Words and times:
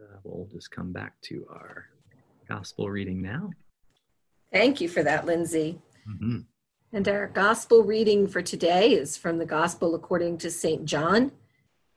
uh, 0.00 0.18
we'll 0.24 0.46
just 0.46 0.70
come 0.70 0.92
back 0.92 1.20
to 1.22 1.46
our 1.50 1.86
gospel 2.48 2.90
reading 2.90 3.20
now. 3.20 3.50
Thank 4.52 4.80
you 4.80 4.88
for 4.88 5.02
that, 5.02 5.26
Lindsay. 5.26 5.78
Mm-hmm. 6.08 6.38
And 6.92 7.08
our 7.08 7.28
gospel 7.28 7.84
reading 7.84 8.26
for 8.26 8.42
today 8.42 8.94
is 8.94 9.16
from 9.16 9.38
the 9.38 9.46
gospel 9.46 9.94
according 9.94 10.38
to 10.38 10.50
St. 10.50 10.84
John 10.84 11.30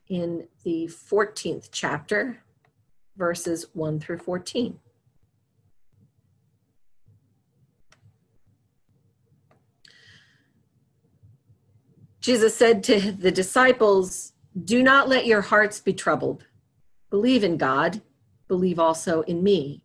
in 0.08 0.46
the 0.62 0.86
14th 0.86 1.70
chapter, 1.72 2.38
verses 3.16 3.66
1 3.72 4.00
through 4.00 4.18
14. 4.18 4.78
Jesus 12.20 12.56
said 12.56 12.82
to 12.84 13.12
the 13.12 13.32
disciples, 13.32 14.32
Do 14.64 14.82
not 14.82 15.08
let 15.08 15.26
your 15.26 15.42
hearts 15.42 15.80
be 15.80 15.92
troubled. 15.92 16.44
Believe 17.14 17.44
in 17.44 17.58
God, 17.58 18.02
believe 18.48 18.80
also 18.80 19.22
in 19.22 19.44
me. 19.44 19.84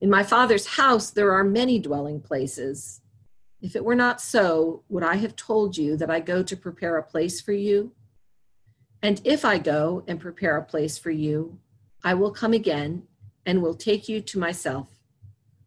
In 0.00 0.10
my 0.10 0.24
Father's 0.24 0.66
house 0.66 1.12
there 1.12 1.30
are 1.30 1.44
many 1.44 1.78
dwelling 1.78 2.20
places. 2.20 3.02
If 3.62 3.76
it 3.76 3.84
were 3.84 3.94
not 3.94 4.20
so, 4.20 4.82
would 4.88 5.04
I 5.04 5.14
have 5.14 5.36
told 5.36 5.78
you 5.78 5.96
that 5.96 6.10
I 6.10 6.18
go 6.18 6.42
to 6.42 6.56
prepare 6.56 6.96
a 6.96 7.04
place 7.04 7.40
for 7.40 7.52
you? 7.52 7.92
And 9.00 9.20
if 9.22 9.44
I 9.44 9.58
go 9.58 10.02
and 10.08 10.18
prepare 10.18 10.56
a 10.56 10.64
place 10.64 10.98
for 10.98 11.12
you, 11.12 11.60
I 12.02 12.14
will 12.14 12.32
come 12.32 12.52
again 12.52 13.04
and 13.46 13.62
will 13.62 13.76
take 13.76 14.08
you 14.08 14.20
to 14.20 14.36
myself, 14.40 14.88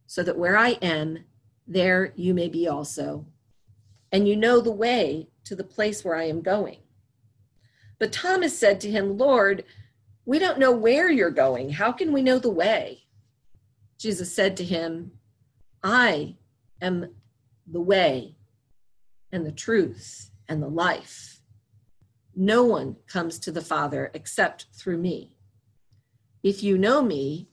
so 0.06 0.22
that 0.22 0.38
where 0.38 0.58
I 0.58 0.72
am, 0.82 1.24
there 1.66 2.12
you 2.18 2.34
may 2.34 2.50
be 2.50 2.68
also. 2.68 3.26
And 4.12 4.28
you 4.28 4.36
know 4.36 4.60
the 4.60 4.70
way 4.70 5.30
to 5.46 5.56
the 5.56 5.64
place 5.64 6.04
where 6.04 6.18
I 6.18 6.26
am 6.26 6.42
going. 6.42 6.80
But 8.00 8.12
Thomas 8.12 8.60
said 8.60 8.82
to 8.82 8.92
him, 8.92 9.18
Lord, 9.18 9.64
we 10.28 10.40
don't 10.40 10.60
know 10.60 10.74
where 10.74 11.10
you're 11.10 11.32
going. 11.32 11.70
How 11.70 11.94
can 11.94 12.12
we 12.12 12.22
know 12.22 12.38
the 12.38 12.50
way? 12.50 13.06
Jesus 13.98 14.36
said 14.36 14.58
to 14.58 14.64
him, 14.64 15.14
I 15.82 16.36
am 16.82 17.16
the 17.66 17.80
way 17.80 18.36
and 19.32 19.46
the 19.46 19.54
truth 19.54 20.30
and 20.50 20.62
the 20.62 20.68
life. 20.68 21.42
No 22.36 22.66
one 22.66 22.98
comes 23.08 23.40
to 23.40 23.54
the 23.54 23.62
Father 23.62 24.12
except 24.14 24.66
through 24.74 24.98
me. 24.98 25.38
If 26.44 26.62
you 26.62 26.78
know 26.78 27.02
me, 27.02 27.48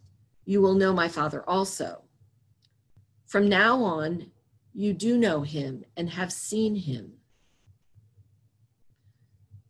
you 0.45 0.61
will 0.61 0.75
know 0.75 0.93
my 0.93 1.07
Father 1.07 1.49
also. 1.49 2.03
From 3.25 3.49
now 3.49 3.85
on, 3.85 4.33
you 4.73 4.93
do 4.93 5.17
know 5.17 5.43
him 5.43 5.85
and 5.97 6.11
have 6.11 6.33
seen 6.33 6.75
him. 6.75 7.13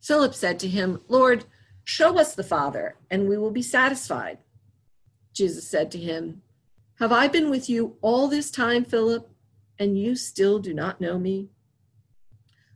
Philip 0.01 0.33
said 0.33 0.59
to 0.59 0.67
him, 0.67 1.01
Lord, 1.07 1.45
show 1.85 2.19
us 2.19 2.35
the 2.35 2.43
Father, 2.43 2.97
and 3.09 3.29
we 3.29 3.37
will 3.37 3.51
be 3.51 3.61
satisfied. 3.61 4.39
Jesus 5.33 5.65
said 5.67 5.89
to 5.91 5.97
him, 5.97 6.41
Have 6.99 7.13
I 7.13 7.29
been 7.29 7.49
with 7.49 7.69
you 7.69 7.95
all 8.01 8.27
this 8.27 8.51
time, 8.51 8.83
Philip, 8.83 9.29
and 9.79 9.97
you 9.97 10.15
still 10.15 10.59
do 10.59 10.73
not 10.73 10.99
know 10.99 11.17
me? 11.17 11.51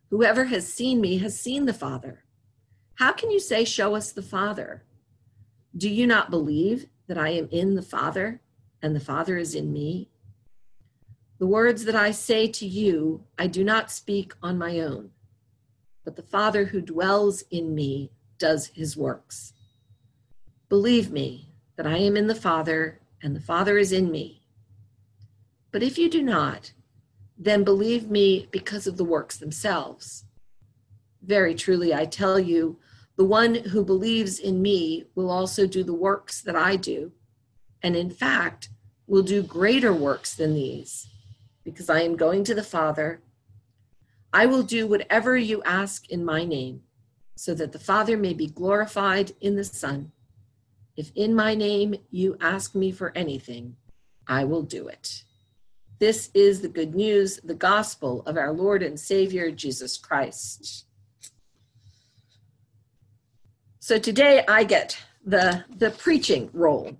Whoever 0.09 0.45
has 0.45 0.71
seen 0.71 1.01
me 1.01 1.17
has 1.17 1.37
seen 1.37 1.65
the 1.65 1.73
Father. 1.73 2.23
How 2.95 3.11
can 3.11 3.29
you 3.29 3.39
say, 3.39 3.65
Show 3.65 3.95
us 3.95 4.13
the 4.13 4.21
Father? 4.21 4.85
Do 5.75 5.89
you 5.89 6.07
not 6.07 6.31
believe 6.31 6.87
that 7.07 7.17
I 7.17 7.29
am 7.29 7.49
in 7.51 7.75
the 7.75 7.81
Father, 7.81 8.41
and 8.81 8.95
the 8.95 9.01
Father 9.01 9.37
is 9.37 9.53
in 9.53 9.73
me? 9.73 10.09
The 11.39 11.47
words 11.47 11.83
that 11.85 11.95
I 11.95 12.11
say 12.11 12.47
to 12.47 12.65
you, 12.65 13.25
I 13.37 13.47
do 13.47 13.63
not 13.63 13.91
speak 13.91 14.33
on 14.41 14.57
my 14.57 14.79
own 14.79 15.11
but 16.09 16.15
the 16.15 16.23
Father 16.23 16.65
who 16.65 16.81
dwells 16.81 17.43
in 17.51 17.75
me 17.75 18.09
does 18.39 18.67
his 18.67 18.97
works. 18.97 19.53
Believe 20.69 21.11
me 21.11 21.49
that 21.75 21.85
I 21.85 21.97
am 21.97 22.17
in 22.17 22.27
the 22.27 22.35
Father, 22.35 22.99
and 23.21 23.35
the 23.35 23.41
Father 23.41 23.77
is 23.77 23.91
in 23.91 24.09
me. 24.09 24.41
But 25.71 25.83
if 25.83 25.97
you 25.97 26.09
do 26.09 26.23
not, 26.23 26.73
then 27.37 27.63
believe 27.63 28.09
me 28.09 28.47
because 28.51 28.87
of 28.87 28.97
the 28.97 29.03
works 29.03 29.37
themselves. 29.37 30.25
Very 31.21 31.53
truly, 31.53 31.93
I 31.93 32.05
tell 32.05 32.39
you, 32.39 32.79
the 33.15 33.25
one 33.25 33.55
who 33.55 33.83
believes 33.83 34.39
in 34.39 34.61
me 34.61 35.05
will 35.15 35.29
also 35.29 35.67
do 35.67 35.83
the 35.83 35.93
works 35.93 36.41
that 36.41 36.55
I 36.55 36.75
do, 36.75 37.11
and 37.83 37.95
in 37.95 38.09
fact, 38.09 38.69
will 39.07 39.23
do 39.23 39.43
greater 39.43 39.93
works 39.93 40.35
than 40.35 40.53
these, 40.53 41.07
because 41.63 41.89
I 41.89 42.01
am 42.01 42.15
going 42.15 42.43
to 42.45 42.55
the 42.55 42.63
Father 42.63 43.21
I 44.31 44.45
will 44.45 44.63
do 44.63 44.85
whatever 44.85 45.35
you 45.37 45.63
ask 45.63 46.09
in 46.09 46.23
my 46.23 46.45
name, 46.45 46.83
so 47.39 47.53
that 47.53 47.71
the 47.71 47.79
Father 47.79 48.17
may 48.17 48.33
be 48.33 48.47
glorified 48.47 49.31
in 49.39 49.55
the 49.55 49.63
Son. 49.63 50.11
If 50.97 51.09
in 51.15 51.33
my 51.33 51.55
name 51.55 51.95
you 52.11 52.35
ask 52.41 52.75
me 52.75 52.91
for 52.91 53.13
anything, 53.15 53.77
I 54.27 54.43
will 54.43 54.63
do 54.63 54.89
it. 54.89 55.23
This 55.99 56.31
is 56.33 56.59
the 56.59 56.67
good 56.67 56.93
news, 56.93 57.39
the 57.41 57.53
gospel 57.53 58.23
of 58.25 58.35
our 58.35 58.51
Lord 58.51 58.83
and 58.83 58.99
Savior, 58.99 59.51
Jesus 59.51 59.97
Christ. 59.97 60.85
So 63.79 63.97
today 63.97 64.43
I 64.45 64.65
get 64.65 65.01
the, 65.25 65.63
the 65.77 65.91
preaching 65.91 66.49
role. 66.51 66.97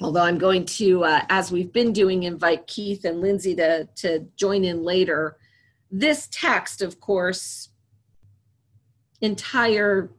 Although 0.00 0.22
I'm 0.22 0.38
going 0.38 0.64
to, 0.64 1.04
uh, 1.04 1.20
as 1.28 1.52
we've 1.52 1.72
been 1.72 1.92
doing, 1.92 2.24
invite 2.24 2.66
Keith 2.66 3.04
and 3.04 3.20
Lindsay 3.20 3.54
to, 3.54 3.88
to 3.94 4.26
join 4.34 4.64
in 4.64 4.82
later 4.82 5.36
this 5.88 6.26
text, 6.32 6.82
of 6.82 6.98
course, 6.98 7.68
entire 9.22 10.10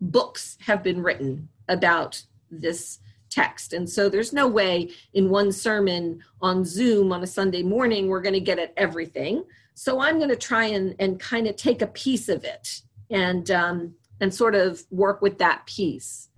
books 0.00 0.58
have 0.60 0.82
been 0.82 1.02
written 1.02 1.48
about 1.68 2.22
this 2.50 2.98
text. 3.30 3.72
And 3.72 3.88
so 3.88 4.08
there's 4.08 4.32
no 4.32 4.46
way 4.46 4.90
in 5.14 5.30
one 5.30 5.52
sermon 5.52 6.22
on 6.40 6.64
Zoom 6.64 7.12
on 7.12 7.22
a 7.22 7.26
Sunday 7.26 7.62
morning 7.62 8.08
we're 8.08 8.22
going 8.22 8.34
to 8.34 8.40
get 8.40 8.58
at 8.58 8.72
everything. 8.76 9.44
So 9.74 10.00
I'm 10.00 10.18
going 10.18 10.30
to 10.30 10.36
try 10.36 10.66
and, 10.66 10.94
and 10.98 11.20
kind 11.20 11.46
of 11.46 11.56
take 11.56 11.82
a 11.82 11.86
piece 11.86 12.28
of 12.28 12.44
it 12.44 12.82
and 13.10 13.50
um, 13.50 13.94
and 14.20 14.34
sort 14.34 14.54
of 14.54 14.82
work 14.90 15.22
with 15.22 15.38
that 15.38 15.66
piece. 15.66 16.28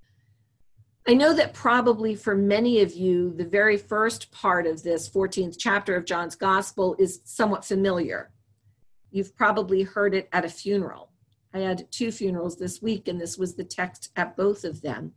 I 1.08 1.14
know 1.14 1.32
that 1.34 1.54
probably 1.54 2.14
for 2.14 2.34
many 2.34 2.82
of 2.82 2.92
you, 2.92 3.32
the 3.34 3.44
very 3.44 3.78
first 3.78 4.30
part 4.30 4.66
of 4.66 4.82
this 4.82 5.08
14th 5.08 5.56
chapter 5.58 5.96
of 5.96 6.04
John's 6.04 6.36
Gospel 6.36 6.94
is 6.98 7.20
somewhat 7.24 7.64
familiar. 7.64 8.30
You've 9.10 9.34
probably 9.34 9.82
heard 9.82 10.14
it 10.14 10.28
at 10.32 10.44
a 10.44 10.48
funeral. 10.48 11.09
I 11.52 11.60
had 11.60 11.90
two 11.90 12.12
funerals 12.12 12.56
this 12.56 12.80
week, 12.80 13.08
and 13.08 13.20
this 13.20 13.36
was 13.36 13.54
the 13.54 13.64
text 13.64 14.10
at 14.16 14.36
both 14.36 14.64
of 14.64 14.82
them. 14.82 15.12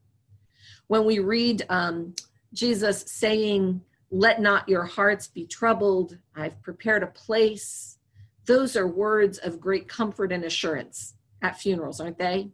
When 0.88 1.05
we 1.05 1.19
read 1.19 1.66
um, 1.69 2.16
Jesus 2.53 3.05
saying, 3.07 3.81
Let 4.11 4.41
not 4.41 4.67
your 4.67 4.85
hearts 4.85 5.27
be 5.27 5.45
troubled, 5.45 6.17
I've 6.35 6.61
prepared 6.61 7.03
a 7.03 7.07
place, 7.07 7.97
those 8.45 8.75
are 8.75 8.88
words 8.88 9.38
of 9.38 9.61
great 9.61 9.88
comfort 9.88 10.31
and 10.31 10.43
assurance 10.43 11.13
at 11.41 11.59
funerals, 11.59 11.99
aren't 12.01 12.17
they? 12.17 12.49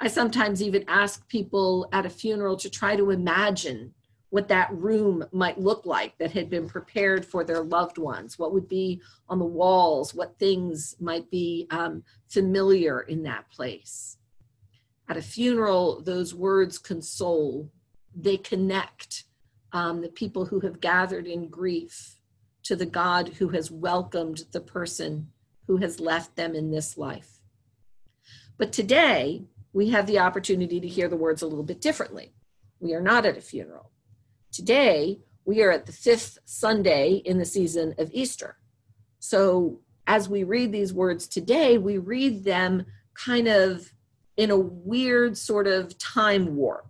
I 0.00 0.08
sometimes 0.08 0.62
even 0.62 0.84
ask 0.88 1.26
people 1.28 1.88
at 1.92 2.06
a 2.06 2.10
funeral 2.10 2.56
to 2.56 2.70
try 2.70 2.96
to 2.96 3.10
imagine 3.10 3.94
what 4.34 4.48
that 4.48 4.68
room 4.72 5.24
might 5.30 5.60
look 5.60 5.86
like 5.86 6.18
that 6.18 6.32
had 6.32 6.50
been 6.50 6.68
prepared 6.68 7.24
for 7.24 7.44
their 7.44 7.62
loved 7.62 7.98
ones, 7.98 8.36
what 8.36 8.52
would 8.52 8.68
be 8.68 9.00
on 9.28 9.38
the 9.38 9.44
walls, 9.44 10.12
what 10.12 10.36
things 10.40 10.96
might 10.98 11.30
be 11.30 11.68
um, 11.70 12.02
familiar 12.28 13.02
in 13.02 13.22
that 13.22 13.48
place. 13.48 14.16
At 15.08 15.16
a 15.16 15.22
funeral, 15.22 16.00
those 16.00 16.34
words 16.34 16.78
console, 16.78 17.70
they 18.12 18.36
connect 18.36 19.22
um, 19.70 20.00
the 20.00 20.08
people 20.08 20.46
who 20.46 20.58
have 20.60 20.80
gathered 20.80 21.28
in 21.28 21.46
grief 21.46 22.16
to 22.64 22.74
the 22.74 22.86
God 22.86 23.28
who 23.38 23.50
has 23.50 23.70
welcomed 23.70 24.46
the 24.50 24.60
person 24.60 25.28
who 25.68 25.76
has 25.76 26.00
left 26.00 26.34
them 26.34 26.56
in 26.56 26.72
this 26.72 26.98
life. 26.98 27.38
But 28.58 28.72
today, 28.72 29.44
we 29.72 29.90
have 29.90 30.08
the 30.08 30.18
opportunity 30.18 30.80
to 30.80 30.88
hear 30.88 31.06
the 31.06 31.16
words 31.16 31.40
a 31.40 31.46
little 31.46 31.62
bit 31.62 31.80
differently. 31.80 32.32
We 32.80 32.94
are 32.94 33.00
not 33.00 33.26
at 33.26 33.38
a 33.38 33.40
funeral. 33.40 33.92
Today, 34.54 35.18
we 35.44 35.64
are 35.64 35.72
at 35.72 35.84
the 35.84 35.92
fifth 35.92 36.38
Sunday 36.44 37.14
in 37.24 37.38
the 37.38 37.44
season 37.44 37.92
of 37.98 38.08
Easter. 38.12 38.56
So, 39.18 39.80
as 40.06 40.28
we 40.28 40.44
read 40.44 40.70
these 40.70 40.94
words 40.94 41.26
today, 41.26 41.76
we 41.76 41.98
read 41.98 42.44
them 42.44 42.86
kind 43.14 43.48
of 43.48 43.92
in 44.36 44.52
a 44.52 44.56
weird 44.56 45.36
sort 45.36 45.66
of 45.66 45.98
time 45.98 46.54
warp. 46.54 46.86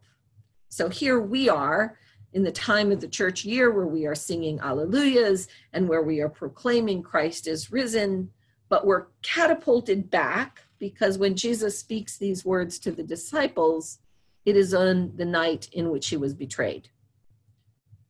So, 0.69 0.91
here 0.91 1.19
we 1.19 1.49
are 1.49 1.97
in 2.35 2.43
the 2.43 2.53
time 2.53 2.93
of 2.93 3.01
the 3.01 3.09
church 3.09 3.47
year 3.47 3.73
where 3.73 3.87
we 3.87 4.05
are 4.05 4.15
singing 4.15 4.59
Alleluias 4.59 5.49
and 5.73 5.89
where 5.89 6.03
we 6.03 6.21
are 6.21 6.29
proclaiming 6.29 7.03
Christ 7.03 7.47
is 7.47 7.73
risen, 7.73 8.29
but 8.69 8.87
we're 8.87 9.07
catapulted 9.23 10.11
back 10.11 10.65
because 10.79 11.17
when 11.17 11.35
Jesus 11.35 11.79
speaks 11.79 12.19
these 12.19 12.45
words 12.45 12.79
to 12.81 12.93
the 12.93 13.03
disciples, 13.05 14.01
it 14.45 14.55
is 14.55 14.75
on 14.75 15.17
the 15.17 15.25
night 15.25 15.71
in 15.73 15.89
which 15.89 16.09
he 16.09 16.19
was 16.19 16.35
betrayed. 16.35 16.91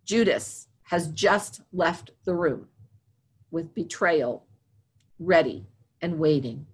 Judas 0.05 0.69
has 0.85 1.09
just 1.09 1.63
left 1.73 2.11
the 2.25 2.35
room 2.35 2.69
with 3.51 3.75
betrayal 3.75 4.47
ready 5.19 5.67
and 6.03 6.19
waiting. 6.19 6.67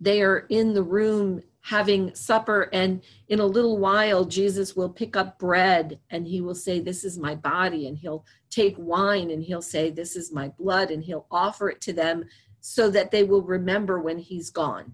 They 0.00 0.22
are 0.22 0.46
in 0.48 0.74
the 0.74 0.82
room 0.82 1.42
having 1.62 2.14
supper 2.14 2.70
and 2.72 3.02
in 3.28 3.38
a 3.38 3.44
little 3.44 3.76
while 3.76 4.24
jesus 4.24 4.74
will 4.74 4.88
pick 4.88 5.14
up 5.14 5.38
bread 5.38 5.98
and 6.08 6.26
he 6.26 6.40
will 6.40 6.54
say 6.54 6.80
this 6.80 7.04
is 7.04 7.18
my 7.18 7.34
body 7.34 7.86
and 7.86 7.98
he'll 7.98 8.24
take 8.48 8.74
wine 8.78 9.30
and 9.30 9.44
he'll 9.44 9.60
say 9.60 9.90
this 9.90 10.16
is 10.16 10.32
my 10.32 10.48
blood 10.58 10.90
and 10.90 11.04
he'll 11.04 11.26
offer 11.30 11.68
it 11.68 11.80
to 11.80 11.92
them 11.92 12.24
so 12.60 12.90
that 12.90 13.10
they 13.10 13.24
will 13.24 13.42
remember 13.42 14.00
when 14.00 14.18
he's 14.18 14.50
gone. 14.50 14.92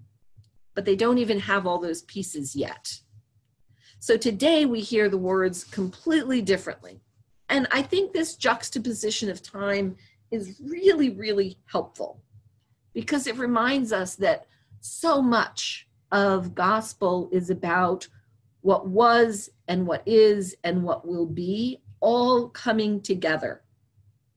But 0.75 0.85
they 0.85 0.97
don't 0.97 1.19
even 1.19 1.41
have 1.41 1.67
all 1.67 1.79
those 1.79 2.03
pieces 2.03 2.55
yet. 2.55 3.01
So 3.99 4.17
today 4.17 4.67
we 4.67 4.81
hear 4.81 5.09
the 5.09 5.19
words 5.19 5.65
completely 5.65 6.43
differently 6.43 7.01
and 7.49 7.67
i 7.71 7.83
think 7.83 8.13
this 8.13 8.37
juxtaposition 8.37 9.29
of 9.29 9.43
time 9.43 9.97
is 10.31 10.61
really 10.65 11.11
really 11.11 11.59
helpful 11.67 12.23
because 12.93 13.27
it 13.27 13.37
reminds 13.37 13.93
us 13.93 14.15
that 14.17 14.47
so 14.81 15.21
much 15.21 15.87
of 16.13 16.55
gospel 16.55 17.29
is 17.33 17.51
about 17.51 18.09
what 18.61 18.89
was 18.89 19.51
and 19.69 19.87
what 19.87 20.03
is 20.07 20.57
and 20.65 20.83
what 20.83 21.07
will 21.07 21.27
be 21.27 21.81
all 22.01 22.49
coming 22.49 23.01
together 23.01 23.63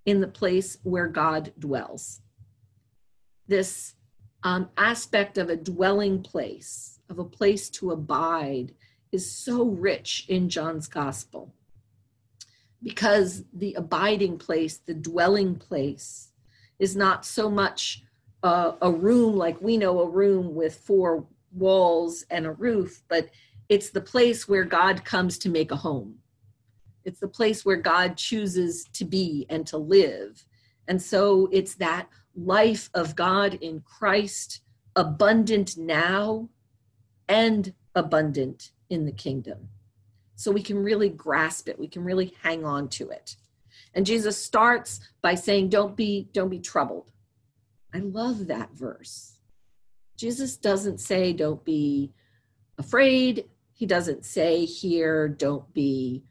in 0.05 0.21
the 0.21 0.27
place 0.27 0.77
where 0.83 1.07
God 1.07 1.53
dwells. 1.57 2.21
This 3.47 3.95
um, 4.43 4.69
aspect 4.77 5.37
of 5.37 5.49
a 5.49 5.55
dwelling 5.55 6.21
place, 6.21 6.99
of 7.09 7.19
a 7.19 7.23
place 7.23 7.69
to 7.71 7.91
abide, 7.91 8.73
is 9.11 9.31
so 9.31 9.63
rich 9.63 10.25
in 10.29 10.49
John's 10.49 10.87
gospel 10.87 11.53
because 12.83 13.43
the 13.53 13.73
abiding 13.73 14.37
place, 14.37 14.77
the 14.77 14.93
dwelling 14.93 15.55
place, 15.55 16.31
is 16.79 16.95
not 16.95 17.25
so 17.25 17.49
much 17.49 18.03
uh, 18.43 18.73
a 18.81 18.91
room 18.91 19.35
like 19.35 19.61
we 19.61 19.77
know 19.77 19.99
a 20.01 20.09
room 20.09 20.55
with 20.55 20.75
four 20.75 21.25
walls 21.51 22.25
and 22.29 22.45
a 22.45 22.51
roof, 22.51 23.03
but 23.09 23.29
it's 23.67 23.89
the 23.89 24.01
place 24.01 24.47
where 24.47 24.63
God 24.63 25.03
comes 25.03 25.37
to 25.39 25.49
make 25.49 25.71
a 25.71 25.75
home. 25.75 26.15
It's 27.05 27.19
the 27.19 27.27
place 27.27 27.65
where 27.65 27.77
God 27.77 28.17
chooses 28.17 28.85
to 28.93 29.05
be 29.05 29.45
and 29.49 29.65
to 29.67 29.77
live. 29.77 30.45
And 30.87 31.01
so 31.01 31.49
it's 31.51 31.75
that 31.75 32.07
life 32.35 32.89
of 32.93 33.15
God 33.15 33.55
in 33.55 33.81
Christ, 33.81 34.61
abundant 34.95 35.77
now 35.77 36.49
and 37.27 37.73
abundant 37.95 38.71
in 38.89 39.05
the 39.05 39.11
kingdom. 39.11 39.69
So 40.39 40.51
we 40.51 40.63
can 40.63 40.81
really 40.81 41.09
grasp 41.09 41.67
it, 41.67 41.79
we 41.79 41.87
can 41.87 42.03
really 42.03 42.33
hang 42.41 42.63
on 42.63 42.87
to 42.89 43.09
it. 43.09 43.35
And 43.93 44.05
Jesus 44.05 44.41
starts 44.41 44.99
by 45.21 45.35
saying, 45.35 45.69
Don't 45.69 45.95
be, 45.95 46.29
don't 46.31 46.49
be 46.49 46.59
troubled. 46.59 47.11
I 47.93 47.99
love 47.99 48.47
that 48.47 48.71
verse 48.71 49.39
Jesus 50.19 50.57
doesn't 50.57 50.99
say, 50.99 51.31
don't 51.31 51.63
be 51.63 52.11
afraid. 52.77 53.45
He 53.71 53.85
doesn't 53.85 54.25
say 54.25 54.65
here, 54.65 55.29
don't 55.29 55.73
be 55.73 56.25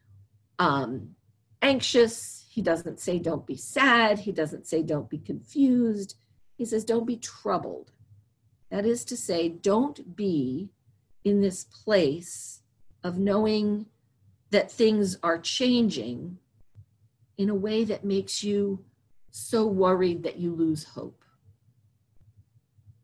um, 0.59 1.15
anxious. 1.63 2.45
He 2.51 2.61
doesn't 2.61 3.01
say, 3.01 3.19
don't 3.19 3.47
be 3.47 3.57
sad. 3.57 4.19
He 4.19 4.31
doesn't 4.31 4.67
say, 4.67 4.83
don't 4.83 5.09
be 5.09 5.17
confused. 5.17 6.17
He 6.59 6.67
says, 6.67 6.85
don't 6.85 7.07
be 7.07 7.17
troubled. 7.17 7.93
That 8.71 8.85
is 8.85 9.07
to 9.07 9.17
say, 9.17 9.49
don't 9.49 10.15
be 10.15 10.69
in 11.25 11.41
this 11.41 11.65
place 11.65 12.61
of 13.03 13.17
knowing 13.17 13.87
that 14.51 14.71
things 14.71 15.17
are 15.23 15.39
changing 15.39 16.39
in 17.37 17.49
a 17.49 17.55
way 17.55 17.85
that 17.85 18.05
makes 18.05 18.43
you 18.43 18.85
so 19.31 19.67
worried 19.67 20.23
that 20.23 20.39
you 20.39 20.55
lose 20.55 20.85
hope. 20.85 21.23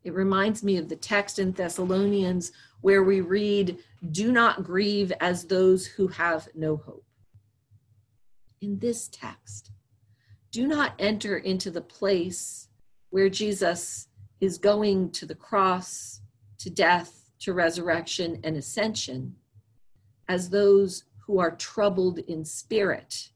It 0.03 0.13
reminds 0.13 0.63
me 0.63 0.77
of 0.77 0.89
the 0.89 0.95
text 0.95 1.39
in 1.39 1.51
Thessalonians 1.51 2.51
where 2.81 3.03
we 3.03 3.21
read, 3.21 3.79
Do 4.11 4.31
not 4.31 4.63
grieve 4.63 5.11
as 5.19 5.45
those 5.45 5.87
who 5.87 6.07
have 6.09 6.47
no 6.53 6.77
hope. 6.77 7.05
In 8.61 8.77
this 8.77 9.07
text, 9.07 9.71
do 10.51 10.67
not 10.67 10.93
enter 10.99 11.37
into 11.37 11.71
the 11.71 11.81
place 11.81 12.67
where 13.09 13.29
Jesus 13.29 14.07
is 14.39 14.57
going 14.57 15.11
to 15.11 15.25
the 15.25 15.35
cross, 15.35 16.21
to 16.59 16.69
death, 16.69 17.31
to 17.39 17.53
resurrection, 17.53 18.39
and 18.43 18.55
ascension 18.55 19.35
as 20.27 20.49
those 20.49 21.03
who 21.25 21.39
are 21.39 21.55
troubled 21.55 22.19
in 22.19 22.45
spirit 22.45 23.29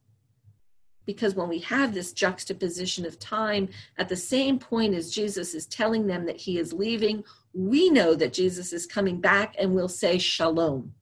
because 1.09 1.33
when 1.33 1.50
we 1.50 1.57
have 1.57 1.95
this 1.95 2.13
juxtaposition 2.13 3.03
of 3.03 3.18
time 3.18 3.68
at 3.97 4.09
the 4.09 4.15
same 4.15 4.59
point 4.59 4.94
as 4.94 5.09
Jesus 5.09 5.56
is 5.56 5.65
telling 5.65 6.06
them 6.06 6.27
that 6.27 6.38
he 6.38 6.59
is 6.59 6.71
leaving, 6.71 7.24
we 7.51 7.89
know 7.89 8.13
that 8.13 8.31
Jesus 8.31 8.71
is 8.74 8.86
coming 8.86 9.19
back 9.19 9.56
and 9.57 9.74
will 9.74 9.88
say, 9.88 10.19
Shalom, 10.19 10.94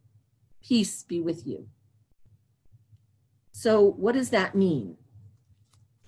peace 0.64 1.04
be 1.04 1.20
with 1.20 1.46
you. 1.46 1.68
So, 3.52 3.82
what 3.82 4.14
does 4.14 4.30
that 4.30 4.56
mean? 4.56 4.96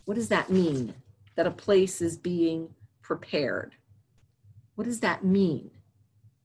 What 0.05 0.15
does 0.15 0.29
that 0.29 0.49
mean 0.49 0.93
that 1.35 1.45
a 1.45 1.51
place 1.51 2.01
is 2.01 2.17
being 2.17 2.69
prepared? 3.01 3.75
What 4.75 4.85
does 4.85 5.01
that 5.01 5.25
mean? 5.25 5.71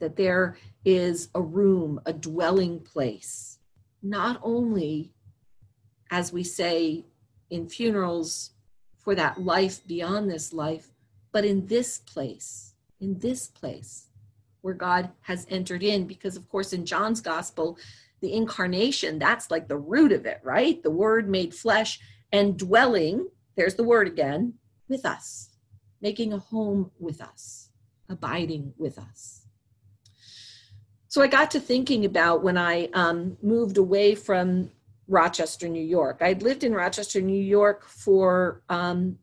That 0.00 0.16
there 0.16 0.56
is 0.84 1.28
a 1.36 1.40
room, 1.40 2.00
a 2.04 2.12
dwelling 2.12 2.80
place, 2.80 3.53
not 4.04 4.38
only, 4.42 5.10
as 6.10 6.32
we 6.32 6.44
say 6.44 7.06
in 7.48 7.68
funerals 7.68 8.50
for 8.98 9.14
that 9.14 9.42
life 9.42 9.84
beyond 9.86 10.30
this 10.30 10.52
life, 10.52 10.90
but 11.32 11.44
in 11.44 11.66
this 11.66 11.98
place, 11.98 12.74
in 13.00 13.18
this 13.18 13.48
place 13.48 14.08
where 14.60 14.74
God 14.74 15.10
has 15.22 15.46
entered 15.50 15.82
in. 15.82 16.06
Because, 16.06 16.36
of 16.36 16.48
course, 16.48 16.72
in 16.72 16.86
John's 16.86 17.20
gospel, 17.20 17.78
the 18.20 18.32
incarnation, 18.32 19.18
that's 19.18 19.50
like 19.50 19.68
the 19.68 19.76
root 19.76 20.12
of 20.12 20.26
it, 20.26 20.40
right? 20.42 20.82
The 20.82 20.90
word 20.90 21.28
made 21.28 21.54
flesh 21.54 21.98
and 22.32 22.58
dwelling, 22.58 23.28
there's 23.56 23.74
the 23.74 23.84
word 23.84 24.06
again, 24.06 24.54
with 24.88 25.04
us, 25.06 25.50
making 26.00 26.32
a 26.32 26.38
home 26.38 26.90
with 26.98 27.20
us, 27.20 27.70
abiding 28.08 28.74
with 28.76 28.98
us. 28.98 29.43
So 31.14 31.22
I 31.22 31.28
got 31.28 31.52
to 31.52 31.60
thinking 31.60 32.06
about 32.06 32.42
when 32.42 32.58
I 32.58 32.88
um, 32.92 33.36
moved 33.40 33.78
away 33.78 34.16
from 34.16 34.72
Rochester, 35.06 35.68
New 35.68 35.80
York. 35.80 36.18
I'd 36.20 36.42
lived 36.42 36.64
in 36.64 36.74
Rochester, 36.74 37.20
New 37.20 37.40
York 37.40 37.86
for 37.86 38.62
um, 38.68 39.16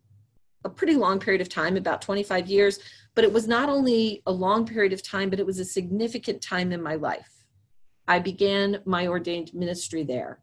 a 0.64 0.70
pretty 0.70 0.96
long 0.96 1.20
period 1.20 1.42
of 1.42 1.50
time, 1.50 1.76
about 1.76 2.02
25 2.02 2.48
years, 2.48 2.80
but 3.14 3.26
it 3.26 3.34
was 3.34 3.46
not 3.46 3.68
only 3.68 4.24
a 4.26 4.32
long 4.32 4.66
period 4.66 4.94
of 4.94 5.04
time, 5.04 5.30
but 5.30 5.38
it 5.38 5.46
was 5.46 5.60
a 5.60 5.66
significant 5.66 6.42
time 6.42 6.72
in 6.72 6.82
my 6.82 6.96
life. 6.96 7.44
I 8.08 8.20
began 8.20 8.80
my 8.86 9.08
ordained 9.08 9.54
ministry 9.54 10.04
there. 10.04 10.40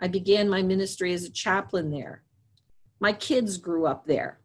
I 0.00 0.08
began 0.08 0.48
my 0.48 0.62
ministry 0.62 1.12
as 1.12 1.24
a 1.24 1.30
chaplain 1.30 1.90
there. 1.90 2.22
My 2.98 3.12
kids 3.12 3.58
grew 3.58 3.84
up 3.84 4.06
there. 4.06 4.38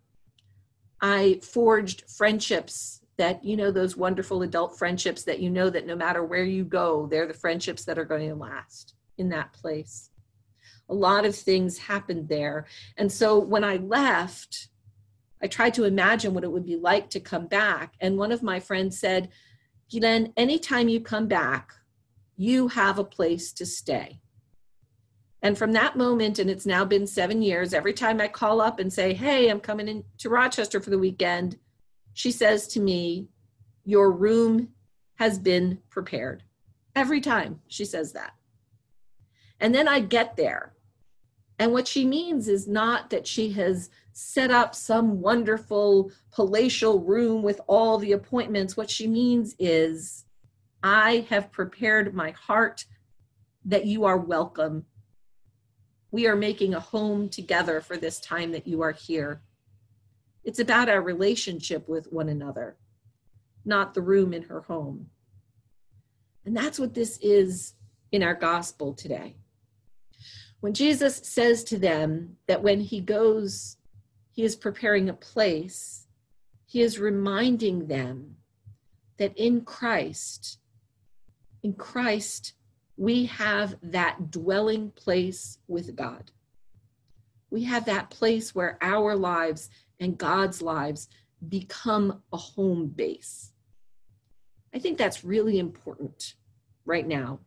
I 0.99 1.39
forged 1.41 2.03
friendships 2.09 2.99
that, 3.17 3.43
you 3.43 3.55
know, 3.55 3.71
those 3.71 3.95
wonderful 3.95 4.41
adult 4.41 4.77
friendships 4.77 5.23
that 5.23 5.39
you 5.39 5.49
know 5.49 5.69
that 5.69 5.85
no 5.85 5.95
matter 5.95 6.23
where 6.23 6.43
you 6.43 6.63
go, 6.63 7.07
they're 7.07 7.27
the 7.27 7.33
friendships 7.33 7.85
that 7.85 7.99
are 7.99 8.05
going 8.05 8.27
to 8.29 8.35
last 8.35 8.95
in 9.17 9.29
that 9.29 9.53
place 9.53 10.09
a 10.89 10.93
lot 10.93 11.25
of 11.25 11.35
things 11.35 11.77
happened 11.77 12.29
there. 12.29 12.65
And 12.97 13.11
so 13.11 13.39
when 13.39 13.63
I 13.63 13.77
left, 13.77 14.67
I 15.41 15.47
tried 15.47 15.73
to 15.75 15.85
imagine 15.85 16.33
what 16.33 16.43
it 16.43 16.51
would 16.51 16.65
be 16.65 16.75
like 16.75 17.09
to 17.11 17.19
come 17.19 17.47
back. 17.47 17.93
And 17.99 18.17
one 18.17 18.31
of 18.31 18.43
my 18.43 18.59
friends 18.59 18.99
said, 18.99 19.29
Glenn, 19.91 20.33
anytime 20.37 20.89
you 20.89 20.99
come 20.99 21.27
back, 21.27 21.71
you 22.35 22.69
have 22.69 22.99
a 22.99 23.03
place 23.03 23.51
to 23.53 23.65
stay. 23.65 24.21
And 25.41 25.57
from 25.57 25.73
that 25.73 25.97
moment, 25.97 26.39
and 26.39 26.49
it's 26.49 26.65
now 26.65 26.85
been 26.85 27.05
seven 27.05 27.41
years, 27.41 27.73
every 27.73 27.93
time 27.93 28.21
I 28.21 28.29
call 28.29 28.61
up 28.61 28.79
and 28.79 28.91
say, 28.91 29.13
Hey, 29.13 29.49
I'm 29.49 29.59
coming 29.59 29.89
in 29.89 30.03
to 30.19 30.29
Rochester 30.29 30.79
for 30.79 30.89
the 30.89 30.97
weekend, 30.97 31.57
she 32.13 32.31
says 32.31 32.67
to 32.69 32.79
me, 32.79 33.27
Your 33.85 34.11
room 34.11 34.69
has 35.15 35.39
been 35.39 35.79
prepared. 35.89 36.43
Every 36.95 37.21
time 37.21 37.61
she 37.67 37.85
says 37.85 38.13
that. 38.13 38.33
And 39.59 39.73
then 39.73 39.87
I 39.87 39.99
get 39.99 40.35
there 40.35 40.73
and 41.59 41.71
what 41.71 41.87
she 41.87 42.05
means 42.05 42.47
is 42.47 42.67
not 42.67 43.09
that 43.11 43.27
she 43.27 43.51
has 43.53 43.89
set 44.11 44.51
up 44.51 44.75
some 44.75 45.21
wonderful 45.21 46.11
palatial 46.31 46.99
room 46.99 47.43
with 47.43 47.61
all 47.67 47.97
the 47.97 48.11
appointments. 48.11 48.75
What 48.75 48.89
she 48.89 49.07
means 49.07 49.55
is, 49.59 50.25
I 50.81 51.25
have 51.29 51.51
prepared 51.51 52.13
my 52.13 52.31
heart 52.31 52.85
that 53.65 53.85
you 53.85 54.03
are 54.03 54.17
welcome. 54.17 54.85
We 56.11 56.27
are 56.27 56.35
making 56.35 56.73
a 56.73 56.79
home 56.79 57.29
together 57.29 57.79
for 57.81 57.97
this 57.97 58.19
time 58.19 58.51
that 58.51 58.67
you 58.67 58.81
are 58.81 58.91
here. 58.91 59.41
It's 60.43 60.59
about 60.59 60.89
our 60.89 61.01
relationship 61.01 61.87
with 61.87 62.11
one 62.11 62.29
another, 62.29 62.77
not 63.65 63.93
the 63.93 64.01
room 64.01 64.33
in 64.33 64.43
her 64.43 64.61
home. 64.61 65.09
And 66.45 66.55
that's 66.55 66.79
what 66.79 66.93
this 66.93 67.17
is 67.21 67.73
in 68.11 68.21
our 68.21 68.33
gospel 68.33 68.93
today. 68.93 69.37
When 70.59 70.73
Jesus 70.73 71.17
says 71.17 71.63
to 71.65 71.77
them 71.77 72.37
that 72.47 72.63
when 72.63 72.81
he 72.81 73.01
goes, 73.01 73.77
he 74.31 74.43
is 74.43 74.55
preparing 74.55 75.09
a 75.09 75.13
place, 75.13 76.07
he 76.65 76.81
is 76.81 76.99
reminding 76.99 77.87
them 77.87 78.37
that 79.17 79.37
in 79.37 79.61
Christ, 79.61 80.59
In 81.63 81.73
Christ, 81.73 82.53
we 82.97 83.25
have 83.25 83.75
that 83.81 84.29
dwelling 84.29 84.91
place 84.91 85.57
with 85.67 85.95
God. 85.95 86.31
We 87.49 87.63
have 87.63 87.85
that 87.85 88.09
place 88.09 88.53
where 88.53 88.77
our 88.81 89.15
lives 89.15 89.69
and 90.03 90.17
God's 90.17 90.61
lives 90.61 91.07
become 91.49 92.21
a 92.31 92.37
home 92.37 92.87
base. 92.87 93.51
I 94.73 94.79
think 94.79 94.97
that's 94.97 95.23
really 95.23 95.59
important 95.59 96.35
right 96.85 97.07
now. 97.07 97.39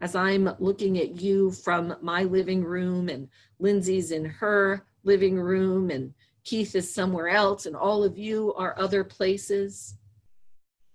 As 0.00 0.14
I'm 0.14 0.48
looking 0.58 0.98
at 0.98 1.20
you 1.20 1.50
from 1.50 1.94
my 2.00 2.22
living 2.22 2.64
room, 2.64 3.08
and 3.10 3.28
Lindsay's 3.58 4.12
in 4.12 4.24
her 4.24 4.86
living 5.04 5.38
room, 5.38 5.90
and 5.90 6.14
Keith 6.44 6.74
is 6.74 6.92
somewhere 6.92 7.28
else, 7.28 7.66
and 7.66 7.76
all 7.76 8.02
of 8.02 8.16
you 8.16 8.54
are 8.54 8.78
other 8.78 9.04
places. 9.04 9.94